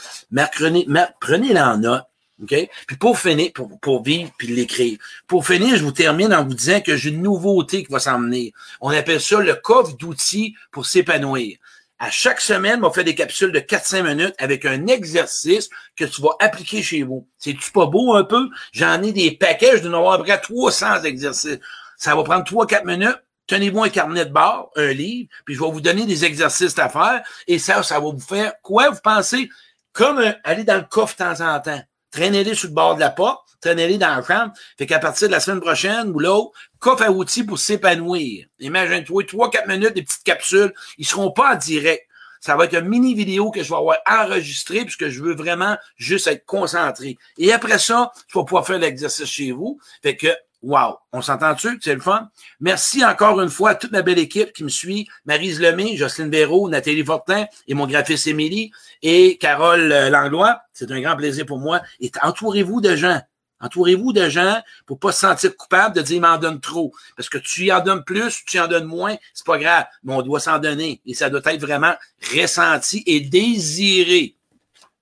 [0.52, 2.04] prenez-le en note.
[2.43, 2.69] OK?
[2.88, 4.98] Puis pour finir, pour, pour vivre puis l'écrire.
[5.28, 8.19] Pour finir, je vous termine en vous disant que j'ai une nouveauté qui va s'en
[8.19, 8.52] venir.
[8.82, 11.58] On appelle ça le coffre d'outils pour s'épanouir.
[12.06, 16.22] À chaque semaine, on fait des capsules de 4-5 minutes avec un exercice que tu
[16.22, 17.28] vas appliquer chez vous.
[17.39, 18.48] C'est-tu pas beau un peu?
[18.74, 21.58] J'en ai des paquets, je dois en avoir à peu près 300 exercices.
[21.98, 23.20] Ça va prendre 3-4 minutes.
[23.48, 26.89] Tenez-vous un carnet de bord, un livre, puis je vais vous donner des exercices à
[26.89, 27.24] faire.
[27.48, 29.50] Et ça, ça va vous faire quoi, vous pensez?
[29.91, 31.82] Comme aller dans le coffre de temps en temps.
[32.15, 34.54] Traînez-les sur le bord de la porte, traînez-les dans la chambre.
[34.78, 38.45] Fait qu'à partir de la semaine prochaine ou l'autre, coffre à outils pour s'épanouir.
[38.60, 40.73] Imagine-toi, trois, quatre minutes, des petites capsules.
[40.97, 42.08] Ils seront pas en direct.
[42.39, 45.75] Ça va être une mini vidéo que je vais avoir enregistrée puisque je veux vraiment
[45.97, 47.17] juste être concentré.
[47.38, 49.78] Et après ça, tu vas pouvoir faire l'exercice chez vous.
[50.01, 50.28] Fait que
[50.62, 50.98] Wow!
[51.12, 51.80] On s'entend-tu?
[51.82, 52.30] C'est le fun?
[52.60, 55.08] Merci encore une fois à toute ma belle équipe qui me suit.
[55.26, 58.72] Marise Lemay, Jocelyne Véraud, Nathalie Fortin et mon graphiste Émilie
[59.04, 60.62] et Carole euh, Langlois.
[60.74, 61.82] C'est un grand plaisir pour moi.
[62.00, 63.22] Et entourez-vous de gens.
[63.62, 66.91] Entourez-vous de gens pour pas se sentir coupable de dire il m'en donne trop.
[67.15, 69.86] Parce que tu y en donnes plus, tu en donnes moins, c'est pas grave.
[70.04, 71.02] Mais on doit s'en donner.
[71.06, 71.94] Et ça doit être vraiment
[72.36, 74.36] ressenti et désiré.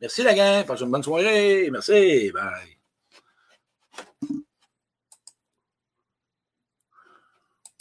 [0.02, 0.66] Merci la gang.
[0.66, 1.70] Passe une bonne soirée.
[1.72, 2.32] Merci.
[2.34, 2.73] Bye.